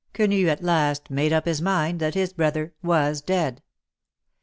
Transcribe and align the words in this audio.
Quenu 0.15 0.47
at 0.47 0.63
last 0.63 1.11
made 1.11 1.31
up 1.31 1.45
his 1.45 1.61
mind 1.61 1.99
that 1.99 2.15
his 2.15 2.33
brother 2.33 2.73
was 2.81 3.21
dead. 3.21 3.61